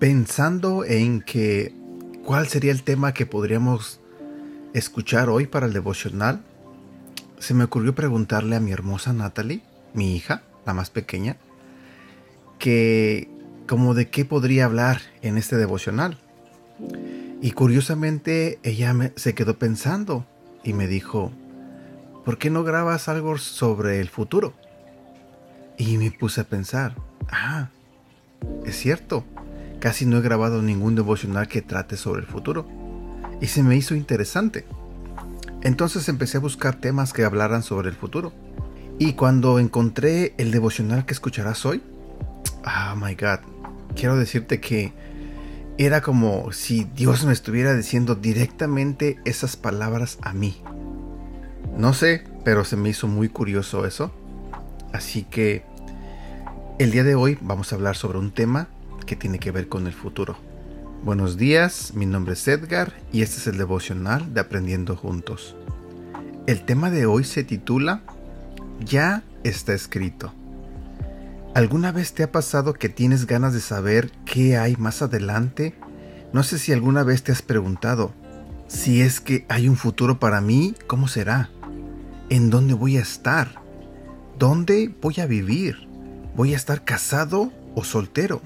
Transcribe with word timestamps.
Pensando 0.00 0.84
en 0.86 1.20
que 1.20 1.74
cuál 2.24 2.48
sería 2.48 2.72
el 2.72 2.82
tema 2.82 3.12
que 3.12 3.26
podríamos 3.26 4.00
escuchar 4.72 5.28
hoy 5.28 5.46
para 5.46 5.66
el 5.66 5.74
devocional, 5.74 6.40
se 7.38 7.52
me 7.52 7.64
ocurrió 7.64 7.94
preguntarle 7.94 8.56
a 8.56 8.60
mi 8.60 8.72
hermosa 8.72 9.12
Natalie, 9.12 9.60
mi 9.92 10.16
hija, 10.16 10.42
la 10.64 10.72
más 10.72 10.88
pequeña, 10.88 11.36
que 12.58 13.28
como 13.66 13.92
de 13.92 14.08
qué 14.08 14.24
podría 14.24 14.64
hablar 14.64 15.02
en 15.20 15.36
este 15.36 15.56
devocional. 15.56 16.18
Y 17.42 17.52
curiosamente 17.52 18.58
ella 18.62 18.94
se 19.16 19.34
quedó 19.34 19.58
pensando 19.58 20.26
y 20.62 20.74
me 20.74 20.86
dijo, 20.86 21.32
¿por 22.24 22.36
qué 22.36 22.50
no 22.50 22.64
grabas 22.64 23.08
algo 23.08 23.38
sobre 23.38 24.00
el 24.00 24.08
futuro? 24.08 24.52
Y 25.78 25.96
me 25.96 26.10
puse 26.10 26.42
a 26.42 26.44
pensar, 26.44 26.96
ah, 27.30 27.70
es 28.66 28.76
cierto, 28.76 29.24
casi 29.80 30.04
no 30.04 30.18
he 30.18 30.20
grabado 30.20 30.60
ningún 30.60 30.94
devocional 30.94 31.48
que 31.48 31.62
trate 31.62 31.96
sobre 31.96 32.20
el 32.20 32.26
futuro. 32.26 32.66
Y 33.40 33.46
se 33.46 33.62
me 33.62 33.76
hizo 33.76 33.94
interesante. 33.94 34.66
Entonces 35.62 36.08
empecé 36.10 36.36
a 36.36 36.40
buscar 36.40 36.74
temas 36.74 37.14
que 37.14 37.24
hablaran 37.24 37.62
sobre 37.62 37.88
el 37.88 37.94
futuro. 37.94 38.34
Y 38.98 39.14
cuando 39.14 39.58
encontré 39.58 40.34
el 40.36 40.50
devocional 40.50 41.06
que 41.06 41.14
escucharás 41.14 41.64
hoy, 41.64 41.82
oh 42.66 42.96
my 42.96 43.14
god, 43.14 43.40
quiero 43.96 44.16
decirte 44.16 44.60
que 44.60 44.92
era 45.86 46.02
como 46.02 46.52
si 46.52 46.84
Dios 46.94 47.24
me 47.24 47.32
estuviera 47.32 47.74
diciendo 47.74 48.14
directamente 48.14 49.18
esas 49.24 49.56
palabras 49.56 50.18
a 50.20 50.34
mí. 50.34 50.60
No 51.74 51.94
sé, 51.94 52.24
pero 52.44 52.66
se 52.66 52.76
me 52.76 52.90
hizo 52.90 53.08
muy 53.08 53.30
curioso 53.30 53.86
eso. 53.86 54.12
Así 54.92 55.22
que 55.22 55.64
el 56.78 56.90
día 56.90 57.02
de 57.02 57.14
hoy 57.14 57.38
vamos 57.40 57.72
a 57.72 57.76
hablar 57.76 57.96
sobre 57.96 58.18
un 58.18 58.30
tema 58.30 58.68
que 59.06 59.16
tiene 59.16 59.38
que 59.38 59.52
ver 59.52 59.68
con 59.68 59.86
el 59.86 59.94
futuro. 59.94 60.36
Buenos 61.02 61.38
días, 61.38 61.94
mi 61.94 62.04
nombre 62.04 62.34
es 62.34 62.46
Edgar 62.46 62.92
y 63.10 63.22
este 63.22 63.38
es 63.38 63.46
el 63.46 63.56
devocional 63.56 64.34
de 64.34 64.40
Aprendiendo 64.40 64.96
Juntos. 64.96 65.56
El 66.46 66.62
tema 66.66 66.90
de 66.90 67.06
hoy 67.06 67.24
se 67.24 67.42
titula 67.42 68.02
Ya 68.84 69.22
está 69.44 69.72
escrito. 69.72 70.34
¿Alguna 71.52 71.90
vez 71.90 72.12
te 72.14 72.22
ha 72.22 72.30
pasado 72.30 72.74
que 72.74 72.88
tienes 72.88 73.26
ganas 73.26 73.52
de 73.52 73.60
saber 73.60 74.12
qué 74.24 74.56
hay 74.56 74.76
más 74.76 75.02
adelante? 75.02 75.74
No 76.32 76.44
sé 76.44 76.60
si 76.60 76.72
alguna 76.72 77.02
vez 77.02 77.24
te 77.24 77.32
has 77.32 77.42
preguntado, 77.42 78.12
si 78.68 79.02
es 79.02 79.20
que 79.20 79.46
hay 79.48 79.68
un 79.68 79.76
futuro 79.76 80.20
para 80.20 80.40
mí, 80.40 80.76
¿cómo 80.86 81.08
será? 81.08 81.50
¿En 82.28 82.50
dónde 82.50 82.74
voy 82.74 82.98
a 82.98 83.00
estar? 83.00 83.60
¿Dónde 84.38 84.94
voy 85.02 85.16
a 85.18 85.26
vivir? 85.26 85.88
¿Voy 86.36 86.54
a 86.54 86.56
estar 86.56 86.84
casado 86.84 87.52
o 87.74 87.82
soltero? 87.82 88.40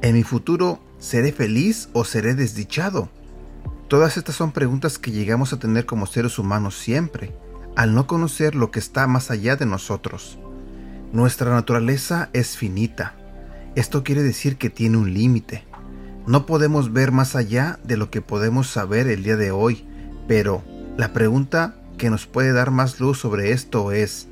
¿En 0.00 0.14
mi 0.14 0.22
futuro 0.22 0.78
seré 1.00 1.32
feliz 1.32 1.88
o 1.92 2.04
seré 2.04 2.36
desdichado? 2.36 3.08
Todas 3.88 4.16
estas 4.16 4.36
son 4.36 4.52
preguntas 4.52 5.00
que 5.00 5.10
llegamos 5.10 5.52
a 5.52 5.58
tener 5.58 5.86
como 5.86 6.06
seres 6.06 6.38
humanos 6.38 6.78
siempre, 6.78 7.34
al 7.74 7.96
no 7.96 8.06
conocer 8.06 8.54
lo 8.54 8.70
que 8.70 8.78
está 8.78 9.08
más 9.08 9.32
allá 9.32 9.56
de 9.56 9.66
nosotros. 9.66 10.38
Nuestra 11.12 11.50
naturaleza 11.50 12.28
es 12.34 12.58
finita. 12.58 13.14
Esto 13.76 14.04
quiere 14.04 14.22
decir 14.22 14.56
que 14.56 14.68
tiene 14.68 14.98
un 14.98 15.14
límite. 15.14 15.64
No 16.26 16.44
podemos 16.44 16.92
ver 16.92 17.12
más 17.12 17.34
allá 17.34 17.78
de 17.82 17.96
lo 17.96 18.10
que 18.10 18.20
podemos 18.20 18.68
saber 18.68 19.08
el 19.08 19.22
día 19.22 19.38
de 19.38 19.50
hoy, 19.50 19.86
pero 20.26 20.62
la 20.98 21.14
pregunta 21.14 21.76
que 21.96 22.10
nos 22.10 22.26
puede 22.26 22.52
dar 22.52 22.70
más 22.70 23.00
luz 23.00 23.18
sobre 23.18 23.52
esto 23.52 23.90
es, 23.90 24.28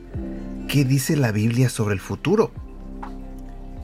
¿qué 0.69 0.85
dice 0.85 1.17
la 1.17 1.33
Biblia 1.33 1.71
sobre 1.71 1.95
el 1.95 2.01
futuro? 2.01 2.53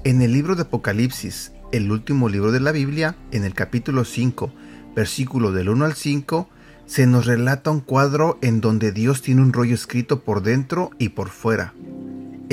En 0.04 0.20
el 0.20 0.34
libro 0.34 0.54
de 0.54 0.62
Apocalipsis, 0.62 1.52
el 1.72 1.90
último 1.90 2.28
libro 2.28 2.52
de 2.52 2.60
la 2.60 2.72
Biblia, 2.72 3.16
en 3.30 3.44
el 3.44 3.54
capítulo 3.54 4.04
5, 4.04 4.52
versículo 4.94 5.50
del 5.50 5.70
1 5.70 5.86
al 5.86 5.94
5, 5.94 6.46
se 6.84 7.06
nos 7.06 7.24
relata 7.24 7.70
un 7.70 7.80
cuadro 7.80 8.38
en 8.42 8.60
donde 8.60 8.92
Dios 8.92 9.22
tiene 9.22 9.40
un 9.40 9.54
rollo 9.54 9.74
escrito 9.74 10.24
por 10.24 10.42
dentro 10.42 10.90
y 10.98 11.10
por 11.10 11.30
fuera, 11.30 11.72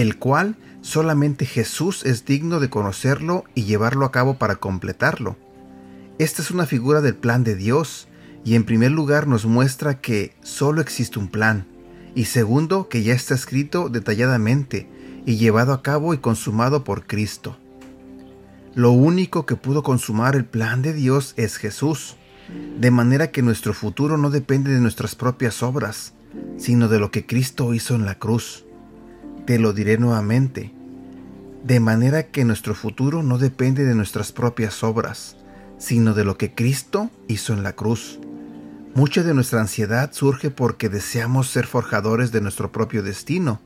el 0.01 0.17
cual 0.17 0.55
solamente 0.81 1.45
Jesús 1.45 2.05
es 2.05 2.23
digno 2.23 2.61
de 2.61 2.69
conocerlo 2.69 3.43
y 3.53 3.63
llevarlo 3.63 4.05
a 4.05 4.11
cabo 4.11 4.37
para 4.37 4.55
completarlo. 4.55 5.35
Esta 6.19 6.41
es 6.41 6.51
una 6.51 6.65
figura 6.65 7.01
del 7.01 7.15
plan 7.15 7.43
de 7.43 7.55
Dios, 7.55 8.07
y 8.45 8.55
en 8.55 8.63
primer 8.63 8.91
lugar 8.91 9.27
nos 9.27 9.45
muestra 9.45 9.99
que 9.99 10.33
solo 10.41 10.79
existe 10.79 11.19
un 11.19 11.27
plan, 11.27 11.67
y 12.15 12.25
segundo 12.25 12.87
que 12.87 13.03
ya 13.03 13.13
está 13.13 13.35
escrito 13.35 13.89
detalladamente 13.89 14.89
y 15.25 15.35
llevado 15.35 15.73
a 15.73 15.81
cabo 15.81 16.13
y 16.13 16.19
consumado 16.19 16.85
por 16.85 17.05
Cristo. 17.05 17.57
Lo 18.75 18.91
único 18.91 19.45
que 19.45 19.57
pudo 19.57 19.83
consumar 19.83 20.35
el 20.35 20.45
plan 20.45 20.81
de 20.81 20.93
Dios 20.93 21.33
es 21.35 21.57
Jesús, 21.57 22.15
de 22.79 22.89
manera 22.89 23.31
que 23.31 23.41
nuestro 23.41 23.73
futuro 23.73 24.17
no 24.17 24.29
depende 24.29 24.71
de 24.71 24.79
nuestras 24.79 25.15
propias 25.15 25.61
obras, 25.61 26.13
sino 26.57 26.87
de 26.87 26.99
lo 26.99 27.11
que 27.11 27.25
Cristo 27.25 27.73
hizo 27.73 27.95
en 27.95 28.05
la 28.05 28.15
cruz. 28.15 28.65
Te 29.49 29.57
lo 29.57 29.73
diré 29.73 29.97
nuevamente, 29.97 30.71
de 31.63 31.79
manera 31.79 32.27
que 32.27 32.45
nuestro 32.45 32.75
futuro 32.75 33.23
no 33.23 33.39
depende 33.39 33.83
de 33.83 33.95
nuestras 33.95 34.31
propias 34.31 34.83
obras, 34.83 35.37
sino 35.79 36.13
de 36.13 36.23
lo 36.23 36.37
que 36.37 36.53
Cristo 36.53 37.09
hizo 37.27 37.53
en 37.53 37.63
la 37.63 37.73
cruz. 37.73 38.19
Mucha 38.93 39.23
de 39.23 39.33
nuestra 39.33 39.59
ansiedad 39.59 40.11
surge 40.13 40.51
porque 40.51 40.87
deseamos 40.87 41.49
ser 41.49 41.65
forjadores 41.65 42.31
de 42.31 42.41
nuestro 42.41 42.71
propio 42.71 43.01
destino 43.01 43.59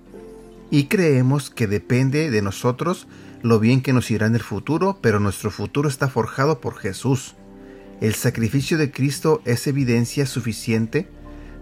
y 0.72 0.86
creemos 0.86 1.50
que 1.50 1.68
depende 1.68 2.32
de 2.32 2.42
nosotros 2.42 3.06
lo 3.42 3.60
bien 3.60 3.82
que 3.82 3.92
nos 3.92 4.10
irá 4.10 4.26
en 4.26 4.36
el 4.36 4.42
futuro, 4.42 5.00
pero 5.02 5.20
nuestro 5.20 5.52
futuro 5.52 5.90
está 5.90 6.08
forjado 6.08 6.62
por 6.62 6.78
Jesús. 6.78 7.36
El 8.00 8.16
sacrificio 8.16 8.78
de 8.78 8.90
Cristo 8.90 9.42
es 9.44 9.68
evidencia 9.68 10.28
suficiente 10.28 11.10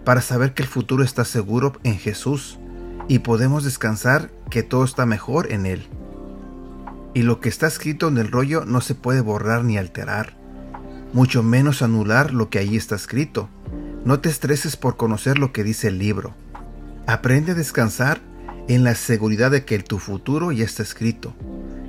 para 0.04 0.20
saber 0.20 0.54
que 0.54 0.62
el 0.62 0.68
futuro 0.68 1.02
está 1.02 1.24
seguro 1.24 1.72
en 1.82 1.98
Jesús 1.98 2.60
y 3.08 3.20
podemos 3.20 3.64
descansar 3.64 4.30
que 4.50 4.62
todo 4.62 4.84
está 4.84 5.06
mejor 5.06 5.52
en 5.52 5.66
Él. 5.66 5.86
Y 7.14 7.22
lo 7.22 7.40
que 7.40 7.48
está 7.48 7.66
escrito 7.66 8.08
en 8.08 8.18
el 8.18 8.30
rollo 8.30 8.64
no 8.64 8.80
se 8.80 8.94
puede 8.94 9.20
borrar 9.20 9.64
ni 9.64 9.76
alterar, 9.76 10.34
mucho 11.12 11.42
menos 11.42 11.82
anular 11.82 12.32
lo 12.32 12.48
que 12.48 12.58
ahí 12.58 12.76
está 12.76 12.94
escrito. 12.94 13.48
No 14.04 14.20
te 14.20 14.28
estreses 14.28 14.76
por 14.76 14.96
conocer 14.96 15.38
lo 15.38 15.52
que 15.52 15.64
dice 15.64 15.88
el 15.88 15.98
libro. 15.98 16.34
Aprende 17.06 17.52
a 17.52 17.54
descansar 17.54 18.20
en 18.68 18.84
la 18.84 18.94
seguridad 18.94 19.50
de 19.50 19.64
que 19.64 19.78
tu 19.80 19.98
futuro 19.98 20.52
ya 20.52 20.64
está 20.64 20.82
escrito 20.82 21.34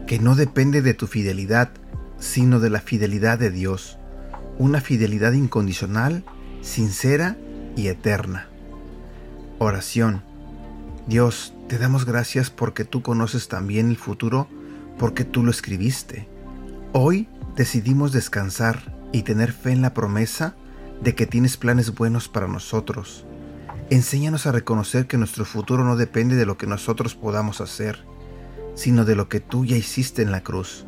que 0.05 0.19
no 0.19 0.35
depende 0.35 0.81
de 0.81 0.93
tu 0.93 1.07
fidelidad, 1.07 1.71
sino 2.19 2.59
de 2.59 2.69
la 2.69 2.81
fidelidad 2.81 3.39
de 3.39 3.51
Dios, 3.51 3.97
una 4.57 4.81
fidelidad 4.81 5.33
incondicional, 5.33 6.23
sincera 6.61 7.37
y 7.75 7.87
eterna. 7.87 8.47
Oración. 9.59 10.23
Dios, 11.07 11.53
te 11.67 11.77
damos 11.77 12.05
gracias 12.05 12.49
porque 12.49 12.85
tú 12.85 13.01
conoces 13.01 13.49
también 13.49 13.89
el 13.89 13.97
futuro, 13.97 14.47
porque 14.97 15.25
tú 15.25 15.43
lo 15.43 15.51
escribiste. 15.51 16.29
Hoy 16.93 17.27
decidimos 17.57 18.13
descansar 18.13 18.95
y 19.11 19.23
tener 19.23 19.51
fe 19.51 19.71
en 19.71 19.81
la 19.81 19.93
promesa 19.93 20.55
de 21.01 21.13
que 21.13 21.25
tienes 21.25 21.57
planes 21.57 21.93
buenos 21.93 22.29
para 22.29 22.47
nosotros. 22.47 23.25
Enséñanos 23.89 24.47
a 24.47 24.53
reconocer 24.53 25.05
que 25.05 25.17
nuestro 25.17 25.43
futuro 25.43 25.83
no 25.83 25.97
depende 25.97 26.37
de 26.37 26.45
lo 26.45 26.57
que 26.57 26.67
nosotros 26.67 27.15
podamos 27.15 27.59
hacer, 27.59 28.05
sino 28.75 29.03
de 29.03 29.15
lo 29.15 29.27
que 29.27 29.41
tú 29.41 29.65
ya 29.65 29.75
hiciste 29.75 30.21
en 30.21 30.31
la 30.31 30.41
cruz. 30.41 30.85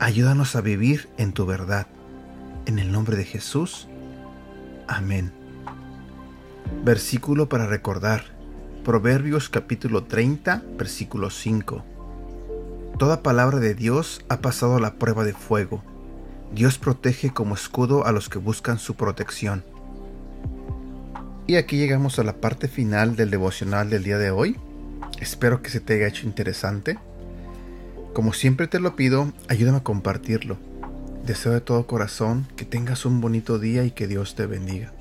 Ayúdanos 0.00 0.56
a 0.56 0.60
vivir 0.60 1.08
en 1.18 1.32
tu 1.32 1.46
verdad. 1.46 1.86
En 2.66 2.80
el 2.80 2.90
nombre 2.90 3.16
de 3.16 3.24
Jesús. 3.24 3.86
Amén. 4.88 5.32
Versículo 6.84 7.48
para 7.48 7.66
recordar. 7.66 8.35
Proverbios 8.86 9.48
capítulo 9.48 10.04
30, 10.04 10.62
versículo 10.78 11.30
5. 11.30 11.84
Toda 13.00 13.20
palabra 13.20 13.58
de 13.58 13.74
Dios 13.74 14.24
ha 14.28 14.40
pasado 14.40 14.78
la 14.78 14.94
prueba 14.94 15.24
de 15.24 15.32
fuego. 15.32 15.82
Dios 16.54 16.78
protege 16.78 17.30
como 17.30 17.56
escudo 17.56 18.06
a 18.06 18.12
los 18.12 18.28
que 18.28 18.38
buscan 18.38 18.78
su 18.78 18.94
protección. 18.94 19.64
Y 21.48 21.56
aquí 21.56 21.78
llegamos 21.78 22.20
a 22.20 22.22
la 22.22 22.34
parte 22.34 22.68
final 22.68 23.16
del 23.16 23.32
devocional 23.32 23.90
del 23.90 24.04
día 24.04 24.18
de 24.18 24.30
hoy. 24.30 24.56
Espero 25.18 25.62
que 25.62 25.70
se 25.70 25.80
te 25.80 25.94
haya 25.94 26.06
hecho 26.06 26.28
interesante. 26.28 26.96
Como 28.14 28.32
siempre 28.32 28.68
te 28.68 28.78
lo 28.78 28.94
pido, 28.94 29.32
ayúdame 29.48 29.78
a 29.78 29.82
compartirlo. 29.82 30.58
Deseo 31.24 31.50
de 31.50 31.60
todo 31.60 31.88
corazón 31.88 32.46
que 32.54 32.64
tengas 32.64 33.04
un 33.04 33.20
bonito 33.20 33.58
día 33.58 33.82
y 33.82 33.90
que 33.90 34.06
Dios 34.06 34.36
te 34.36 34.46
bendiga. 34.46 34.92